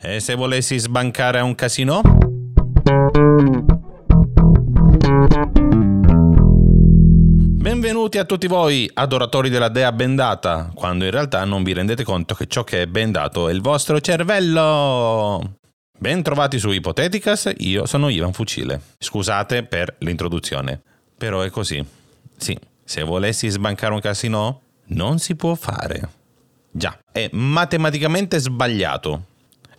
E 0.00 0.20
se 0.20 0.36
volessi 0.36 0.78
sbancare 0.78 1.40
a 1.40 1.42
un 1.42 1.56
casino? 1.56 2.02
Benvenuti 7.60 8.18
a 8.18 8.24
tutti 8.24 8.46
voi, 8.46 8.88
adoratori 8.94 9.50
della 9.50 9.68
dea 9.68 9.90
bendata, 9.90 10.70
quando 10.72 11.04
in 11.04 11.10
realtà 11.10 11.44
non 11.44 11.64
vi 11.64 11.72
rendete 11.72 12.04
conto 12.04 12.36
che 12.36 12.46
ciò 12.46 12.62
che 12.62 12.82
è 12.82 12.86
bendato 12.86 13.48
è 13.48 13.52
il 13.52 13.60
vostro 13.60 14.00
cervello. 14.00 15.56
Bentrovati 15.98 16.60
su 16.60 16.70
Ipoteticas, 16.70 17.52
io 17.56 17.84
sono 17.84 18.08
Ivan 18.08 18.32
Fucile. 18.32 18.80
Scusate 18.98 19.64
per 19.64 19.96
l'introduzione, 19.98 20.80
però 21.16 21.40
è 21.40 21.50
così. 21.50 21.84
Sì, 22.36 22.56
se 22.84 23.02
volessi 23.02 23.48
sbancare 23.48 23.94
un 23.94 24.00
casino, 24.00 24.60
non 24.90 25.18
si 25.18 25.34
può 25.34 25.56
fare. 25.56 26.08
Già, 26.70 26.96
è 27.10 27.28
matematicamente 27.32 28.38
sbagliato. 28.38 29.27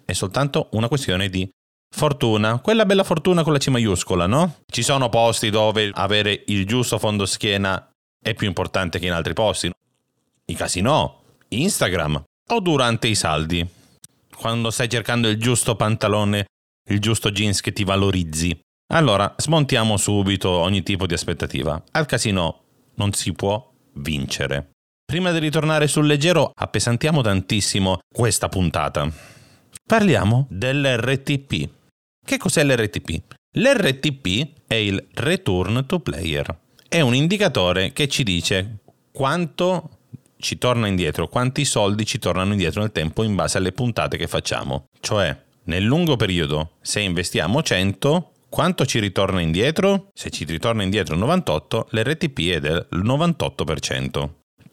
È 0.10 0.14
soltanto 0.14 0.70
una 0.72 0.88
questione 0.88 1.30
di 1.30 1.48
fortuna, 1.96 2.58
quella 2.62 2.88
bella 2.88 3.04
fortuna 3.04 3.44
con 3.44 3.54
la 3.54 3.60
C 3.60 3.68
maiuscola, 3.68 4.26
no? 4.26 4.56
Ci 4.66 4.82
sono 4.82 5.08
posti 5.08 5.52
dove 5.52 5.92
avere 5.94 6.46
il 6.48 6.66
giusto 6.66 6.98
fondoschiena 6.98 7.92
è 8.20 8.34
più 8.34 8.48
importante 8.48 8.98
che 8.98 9.06
in 9.06 9.12
altri 9.12 9.34
posti. 9.34 9.70
I 10.46 10.56
casino, 10.56 11.22
Instagram 11.50 12.24
o 12.48 12.60
durante 12.60 13.08
i 13.08 13.14
saldi 13.14 13.64
quando 14.36 14.72
stai 14.72 14.90
cercando 14.90 15.28
il 15.28 15.40
giusto 15.40 15.76
pantalone, 15.76 16.48
il 16.90 17.00
giusto 17.00 17.30
jeans 17.30 17.62
che 17.62 17.72
ti 17.72 17.84
valorizzi. 17.84 18.60
Allora, 18.92 19.36
smontiamo 19.38 19.96
subito 19.96 20.50
ogni 20.50 20.82
tipo 20.82 21.06
di 21.06 21.14
aspettativa. 21.14 21.84
Al 21.92 22.08
casino 22.08 22.64
non 22.96 23.14
si 23.14 23.32
può 23.34 23.72
vincere. 23.94 24.72
Prima 25.06 25.32
di 25.32 25.38
ritornare 25.38 25.86
sul 25.86 26.08
leggero, 26.08 26.50
appesantiamo 26.52 27.22
tantissimo 27.22 28.00
questa 28.12 28.50
puntata. 28.50 29.38
Parliamo 29.86 30.48
dell'RTP. 30.50 31.70
Che 32.26 32.38
cos'è 32.38 32.64
l'RTP? 32.64 33.22
L'RTP 33.54 34.66
è 34.68 34.76
il 34.76 35.08
Return 35.16 35.86
to 35.88 36.00
Player. 36.00 36.58
È 36.88 37.02
un 37.02 37.16
indicatore 37.16 37.92
che 37.92 38.08
ci 38.08 38.24
dice 38.24 38.78
quanto 39.12 39.90
ci 40.38 40.58
torna 40.58 40.88
indietro, 40.88 41.28
quanti 41.28 41.66
soldi 41.66 42.06
ci 42.06 42.20
tornano 42.20 42.52
indietro 42.52 42.82
nel 42.82 42.92
tempo 42.92 43.24
in 43.24 43.36
base 43.36 43.58
alle 43.58 43.72
puntate 43.72 44.18
che 44.18 44.28
facciamo. 44.28 44.86
Cioè, 45.00 45.36
nel 45.64 45.84
lungo 45.84 46.16
periodo, 46.16 46.74
se 46.82 47.02
investiamo 47.02 47.62
100, 47.62 48.32
quanto 48.50 48.86
ci 48.86 49.00
ritorna 49.00 49.42
indietro? 49.42 50.10
Se 50.14 50.30
ci 50.30 50.46
ritorna 50.46 50.84
indietro 50.84 51.16
98, 51.16 51.88
l'RTP 51.92 52.40
è 52.52 52.60
del 52.60 52.88
98%. 52.92 54.30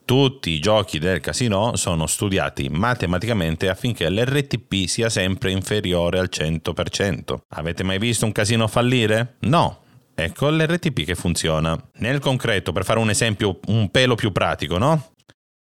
Tutti 0.07 0.51
i 0.51 0.59
giochi 0.59 0.99
del 0.99 1.19
casino 1.19 1.75
sono 1.75 2.07
studiati 2.07 2.69
matematicamente 2.69 3.67
affinché 3.67 4.09
l'RTP 4.09 4.87
sia 4.87 5.09
sempre 5.09 5.51
inferiore 5.51 6.17
al 6.17 6.29
100%. 6.31 7.39
Avete 7.49 7.83
mai 7.83 7.99
visto 7.99 8.23
un 8.23 8.31
casino 8.31 8.69
fallire? 8.69 9.35
No, 9.41 9.81
Ecco 10.15 10.49
l'RTP 10.49 11.03
che 11.03 11.13
funziona. 11.13 11.77
Nel 11.95 12.19
concreto, 12.19 12.71
per 12.71 12.85
fare 12.85 12.99
un 12.99 13.09
esempio 13.09 13.59
un 13.67 13.91
pelo 13.91 14.15
più 14.15 14.31
pratico, 14.31 14.77
no? 14.77 15.11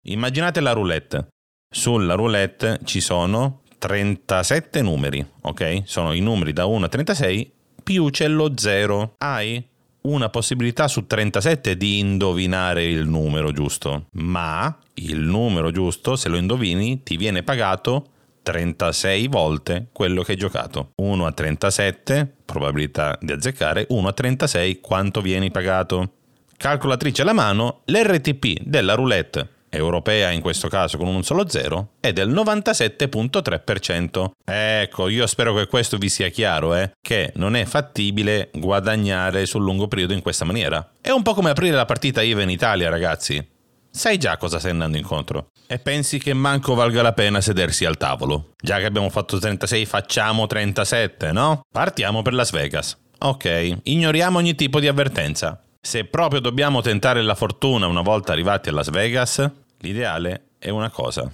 Immaginate 0.07 0.61
la 0.61 0.71
roulette. 0.71 1.27
Sulla 1.69 2.15
roulette 2.15 2.79
ci 2.85 3.01
sono 3.01 3.63
37 3.77 4.83
numeri, 4.83 5.27
ok? 5.43 5.83
Sono 5.85 6.13
i 6.13 6.21
numeri 6.21 6.53
da 6.53 6.65
1 6.65 6.85
a 6.85 6.89
36 6.89 7.53
più 7.83 8.09
c'è 8.11 8.29
lo 8.29 8.57
0. 8.57 9.17
Hai 9.19 9.67
una 10.03 10.29
possibilità 10.29 10.89
su 10.89 11.07
37 11.07 11.77
di 11.77 11.99
indovinare 11.99 12.85
il 12.85 13.07
numero 13.07 13.53
giusto, 13.53 14.07
ma 14.13 14.77
il 14.95 15.21
numero 15.21 15.71
giusto, 15.71 16.17
se 16.17 16.29
lo 16.29 16.37
indovini, 16.37 17.03
ti 17.03 17.17
viene 17.17 17.43
pagato 17.43 18.07
36 18.43 19.29
volte 19.29 19.89
quello 19.93 20.23
che 20.23 20.33
hai 20.33 20.39
giocato. 20.39 20.93
1 20.97 21.27
a 21.27 21.33
37, 21.33 22.33
probabilità 22.45 23.19
di 23.21 23.33
azzeccare, 23.33 23.87
1 23.89 24.09
a 24.09 24.13
36, 24.13 24.81
quanto 24.81 25.21
vieni 25.21 25.51
pagato? 25.51 26.13
Calcolatrice 26.57 27.23
alla 27.23 27.35
mano, 27.35 27.83
l'RTP 27.85 28.63
della 28.63 28.95
roulette 28.95 29.57
europea 29.71 30.31
in 30.31 30.41
questo 30.41 30.69
caso 30.69 30.99
con 30.99 31.09
un 31.09 31.23
solo 31.23 31.49
zero, 31.49 31.93
è 32.01 32.13
del 32.13 32.31
97.3%. 32.31 34.31
Ecco, 34.45 35.09
io 35.09 35.27
spero 35.27 35.55
che 35.55 35.67
questo 35.67 35.99
vi 35.99 36.09
sia 36.09 36.29
chiaro, 36.29 36.75
eh, 36.75 36.93
che 37.01 37.33
non 37.37 37.57
è 37.57 37.65
fattibile 37.65 38.51
guadagnare 38.53 39.47
sul 39.47 39.63
lungo 39.63 39.89
periodo 39.89 40.13
in 40.13 40.23
questa 40.23 40.45
maniera. 40.45 40.93
È 41.01 41.11
un 41.11 41.23
po' 41.23 41.35
come 41.35 41.51
aprire 41.51 41.77
la 41.77 41.85
partita 41.85 42.23
IVA 42.23 42.43
in 42.43 42.51
Italia, 42.51 42.89
ragazzi. 42.89 43.57
Sai 43.91 44.19
già 44.19 44.37
cosa 44.37 44.59
stai 44.59 44.73
andando 44.73 44.97
incontro. 44.97 45.49
E 45.67 45.79
pensi 45.79 46.19
che 46.19 46.33
manco 46.33 46.75
valga 46.75 47.03
la 47.03 47.13
pena 47.13 47.41
sedersi 47.41 47.85
al 47.85 47.97
tavolo. 47.97 48.55
Già 48.61 48.79
che 48.79 48.85
abbiamo 48.85 49.11
fatto 49.11 49.39
36, 49.39 49.87
facciamo 49.87 50.47
37, 50.47 51.33
no? 51.33 51.63
Partiamo 51.73 52.23
per 52.23 52.35
Las 52.35 52.53
Vegas. 52.53 52.97
Ok, 53.21 53.79
ignoriamo 53.83 54.39
ogni 54.39 54.55
tipo 54.55 54.79
di 54.79 54.87
avvertenza. 54.87 55.61
Se 55.81 56.05
proprio 56.05 56.41
dobbiamo 56.41 56.81
tentare 56.81 57.23
la 57.23 57.35
fortuna 57.35 57.87
una 57.87 58.03
volta 58.03 58.33
arrivati 58.33 58.69
a 58.69 58.73
Las 58.73 58.91
Vegas, 58.91 59.51
l'ideale 59.79 60.51
è 60.59 60.71
una 60.71 60.91
cosa. 60.91 61.31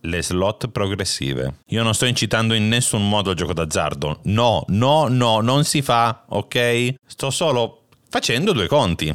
Le 0.00 0.22
slot 0.22 0.68
progressive. 0.68 1.60
Io 1.70 1.82
non 1.82 1.94
sto 1.94 2.04
incitando 2.04 2.54
in 2.54 2.68
nessun 2.68 3.08
modo 3.08 3.30
al 3.30 3.36
gioco 3.36 3.52
d'azzardo. 3.52 4.20
No, 4.24 4.64
no, 4.68 5.08
no, 5.08 5.40
non 5.40 5.64
si 5.64 5.82
fa, 5.82 6.24
ok? 6.28 6.94
Sto 7.04 7.30
solo 7.30 7.86
facendo 8.08 8.52
due 8.52 8.68
conti. 8.68 9.14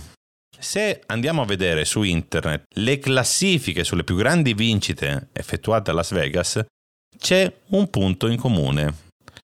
Se 0.59 1.01
andiamo 1.07 1.41
a 1.41 1.45
vedere 1.45 1.85
su 1.85 2.03
internet 2.03 2.63
le 2.75 2.99
classifiche 2.99 3.83
sulle 3.83 4.03
più 4.03 4.15
grandi 4.15 4.53
vincite 4.53 5.29
effettuate 5.33 5.91
a 5.91 5.93
Las 5.93 6.11
Vegas, 6.11 6.65
c'è 7.17 7.53
un 7.67 7.89
punto 7.89 8.27
in 8.27 8.37
comune. 8.37 8.95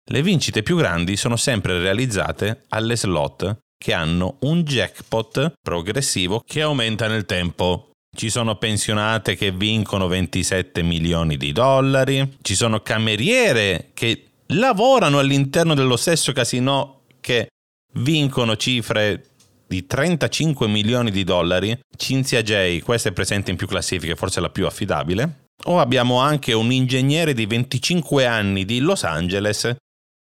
Le 0.04 0.22
vincite 0.22 0.64
più 0.64 0.76
grandi 0.76 1.16
sono 1.16 1.36
sempre 1.36 1.80
realizzate 1.80 2.64
alle 2.70 2.98
slot 2.98 3.58
che 3.80 3.94
hanno 3.94 4.36
un 4.42 4.64
jackpot 4.64 5.54
progressivo 5.64 6.44
che 6.46 6.62
aumenta 6.62 7.08
nel 7.08 7.26
tempo. 7.26 7.92
Ci 8.16 8.30
sono 8.30 8.58
pensionate 8.58 9.36
che 9.36 9.52
vincono 9.52 10.08
27 10.08 10.82
milioni 10.82 11.38
di 11.38 11.54
dollari, 11.54 12.38
ci 12.42 12.56
sono 12.56 12.82
cameriere 12.82 13.92
che 13.94 14.26
lavorano 14.48 15.20
all'interno 15.20 15.76
dello 15.76 15.96
stesso 15.96 16.34
casino 16.34 17.04
che 17.22 17.48
vincono 17.94 18.58
cifre 18.58 19.28
di 19.66 19.86
35 19.86 20.68
milioni 20.68 21.12
di 21.12 21.24
dollari. 21.24 21.78
Cinzia 21.96 22.42
J, 22.42 22.82
questa 22.82 23.10
è 23.10 23.14
presente 23.14 23.52
in 23.52 23.58
più 23.58 23.68
classifiche, 23.68 24.16
forse 24.16 24.42
la 24.42 24.50
più 24.50 24.66
affidabile. 24.66 25.46
O 25.66 25.80
abbiamo 25.80 26.20
anche 26.20 26.54
un 26.54 26.72
ingegnere 26.72 27.34
di 27.34 27.46
25 27.46 28.26
anni 28.26 28.66
di 28.66 28.80
Los 28.80 29.04
Angeles 29.04 29.76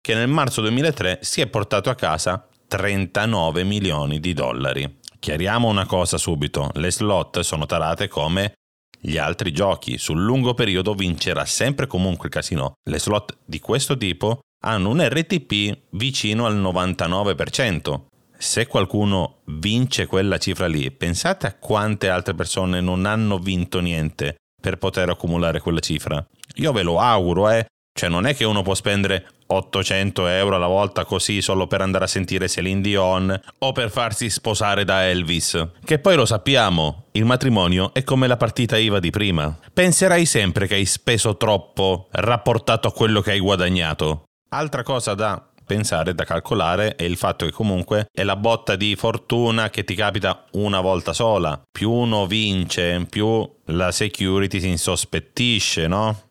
che 0.01 0.13
nel 0.13 0.27
marzo 0.27 0.61
2003 0.61 1.19
si 1.21 1.41
è 1.41 1.47
portato 1.47 1.89
a 1.89 1.95
casa 1.95 2.47
39 2.67 3.63
milioni 3.63 4.19
di 4.19 4.33
dollari. 4.33 4.99
Chiariamo 5.19 5.67
una 5.67 5.85
cosa 5.85 6.17
subito, 6.17 6.69
le 6.75 6.91
slot 6.91 7.39
sono 7.39 7.65
tarate 7.65 8.07
come 8.07 8.53
gli 8.99 9.17
altri 9.17 9.51
giochi, 9.51 9.99
sul 9.99 10.21
lungo 10.23 10.55
periodo 10.55 10.95
vincerà 10.95 11.45
sempre 11.45 11.85
comunque 11.85 12.27
il 12.27 12.33
casino. 12.33 12.73
Le 12.89 12.99
slot 12.99 13.37
di 13.45 13.59
questo 13.59 13.95
tipo 13.97 14.39
hanno 14.63 14.89
un 14.89 14.99
RTP 14.99 15.77
vicino 15.91 16.47
al 16.47 16.57
99%. 16.57 18.01
Se 18.37 18.65
qualcuno 18.65 19.41
vince 19.45 20.07
quella 20.07 20.39
cifra 20.39 20.65
lì, 20.65 20.89
pensate 20.91 21.45
a 21.47 21.53
quante 21.53 22.09
altre 22.09 22.33
persone 22.33 22.81
non 22.81 23.05
hanno 23.05 23.37
vinto 23.37 23.79
niente 23.79 24.37
per 24.59 24.77
poter 24.77 25.09
accumulare 25.09 25.59
quella 25.59 25.79
cifra. 25.79 26.25
Io 26.55 26.71
ve 26.71 26.81
lo 26.81 26.99
auguro, 26.99 27.49
eh. 27.51 27.65
Cioè 27.97 28.09
non 28.09 28.25
è 28.25 28.35
che 28.35 28.43
uno 28.43 28.61
può 28.61 28.75
spendere 28.75 29.25
800 29.47 30.27
euro 30.27 30.57
alla 30.57 30.67
volta 30.67 31.05
così 31.05 31.41
solo 31.41 31.65
per 31.65 31.79
andare 31.79 32.03
a 32.03 32.07
sentire 32.07 32.49
Celine 32.49 32.81
Dion 32.81 33.41
o 33.59 33.71
per 33.71 33.89
farsi 33.89 34.29
sposare 34.29 34.83
da 34.83 35.07
Elvis. 35.07 35.65
Che 35.81 35.99
poi 35.99 36.17
lo 36.17 36.25
sappiamo, 36.25 37.05
il 37.11 37.23
matrimonio 37.23 37.93
è 37.93 38.03
come 38.03 38.27
la 38.27 38.35
partita 38.35 38.77
IVA 38.77 38.99
di 38.99 39.11
prima. 39.11 39.57
Penserai 39.71 40.25
sempre 40.25 40.67
che 40.67 40.75
hai 40.75 40.83
speso 40.83 41.37
troppo 41.37 42.09
rapportato 42.11 42.89
a 42.89 42.91
quello 42.91 43.21
che 43.21 43.31
hai 43.31 43.39
guadagnato. 43.39 44.25
Altra 44.49 44.83
cosa 44.83 45.13
da 45.13 45.41
pensare, 45.65 46.13
da 46.13 46.25
calcolare, 46.25 46.95
è 46.95 47.03
il 47.03 47.15
fatto 47.15 47.45
che 47.45 47.51
comunque 47.53 48.07
è 48.11 48.23
la 48.23 48.35
botta 48.35 48.75
di 48.75 48.97
fortuna 48.97 49.69
che 49.69 49.85
ti 49.85 49.95
capita 49.95 50.43
una 50.51 50.81
volta 50.81 51.13
sola. 51.13 51.61
Più 51.71 51.89
uno 51.89 52.27
vince, 52.27 53.05
più 53.09 53.49
la 53.67 53.91
security 53.91 54.59
si 54.59 54.67
insospettisce, 54.67 55.87
no? 55.87 56.24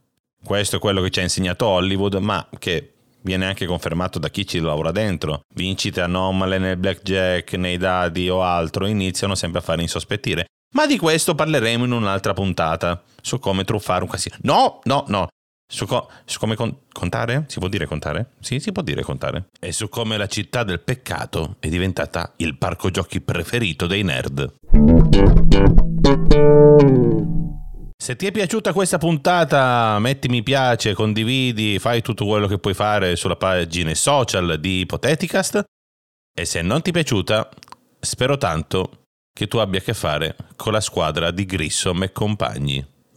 Questo 0.44 0.76
è 0.76 0.78
quello 0.78 1.00
che 1.00 1.10
ci 1.10 1.20
ha 1.20 1.22
insegnato 1.22 1.66
Hollywood, 1.66 2.14
ma 2.16 2.46
che 2.58 2.92
viene 3.22 3.46
anche 3.46 3.64
confermato 3.64 4.18
da 4.18 4.28
chi 4.28 4.46
ci 4.46 4.60
lavora 4.60 4.92
dentro. 4.92 5.40
Vincite 5.54 6.02
anomale 6.02 6.58
nel 6.58 6.76
blackjack, 6.76 7.54
nei 7.54 7.78
dadi 7.78 8.28
o 8.28 8.42
altro 8.42 8.86
iniziano 8.86 9.34
sempre 9.34 9.60
a 9.60 9.62
fare 9.62 9.80
insospettire. 9.80 10.44
Ma 10.74 10.86
di 10.86 10.98
questo 10.98 11.34
parleremo 11.34 11.84
in 11.84 11.92
un'altra 11.92 12.34
puntata, 12.34 13.02
su 13.22 13.38
come 13.38 13.64
truffare 13.64 14.02
un 14.02 14.10
casino. 14.10 14.36
No, 14.42 14.80
no, 14.84 15.04
no. 15.08 15.28
Su, 15.66 15.86
co- 15.86 16.10
su 16.26 16.38
come 16.38 16.56
con- 16.56 16.76
contare? 16.92 17.44
Si 17.48 17.58
può 17.58 17.68
dire 17.68 17.86
contare? 17.86 18.32
Sì, 18.40 18.60
si 18.60 18.70
può 18.70 18.82
dire 18.82 19.02
contare. 19.02 19.46
E 19.58 19.72
su 19.72 19.88
come 19.88 20.18
la 20.18 20.26
città 20.26 20.62
del 20.62 20.80
peccato 20.80 21.56
è 21.58 21.68
diventata 21.68 22.34
il 22.36 22.58
parco 22.58 22.90
giochi 22.90 23.22
preferito 23.22 23.86
dei 23.86 24.02
nerd. 24.02 24.52
Se 28.04 28.16
ti 28.16 28.26
è 28.26 28.30
piaciuta 28.32 28.74
questa 28.74 28.98
puntata, 28.98 29.98
metti 29.98 30.28
mi 30.28 30.42
piace, 30.42 30.92
condividi, 30.92 31.78
fai 31.78 32.02
tutto 32.02 32.26
quello 32.26 32.46
che 32.46 32.58
puoi 32.58 32.74
fare 32.74 33.16
sulla 33.16 33.36
pagina 33.36 33.94
social 33.94 34.60
di 34.60 34.80
Ipoteticast. 34.80 35.64
E 36.36 36.44
se 36.44 36.60
non 36.60 36.82
ti 36.82 36.90
è 36.90 36.92
piaciuta, 36.92 37.48
spero 37.98 38.36
tanto 38.36 39.06
che 39.32 39.46
tu 39.46 39.56
abbia 39.56 39.80
a 39.80 39.82
che 39.82 39.94
fare 39.94 40.36
con 40.54 40.74
la 40.74 40.82
squadra 40.82 41.30
di 41.30 41.46
Grissom 41.46 42.02
e 42.02 42.12
compagni. 42.12 42.86